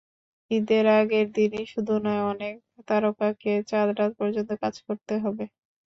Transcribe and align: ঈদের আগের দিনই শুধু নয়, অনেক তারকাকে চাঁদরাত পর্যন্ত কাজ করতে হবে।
ঈদের 0.51 0.85
আগের 0.95 1.27
দিনই 1.35 1.65
শুধু 1.73 1.93
নয়, 2.05 2.23
অনেক 2.31 2.55
তারকাকে 2.87 3.51
চাঁদরাত 3.69 4.11
পর্যন্ত 4.19 4.51
কাজ 4.63 4.75
করতে 4.87 5.13
হবে। 5.23 5.43